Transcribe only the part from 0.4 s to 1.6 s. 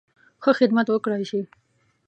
ښه خدمت وکړای شي.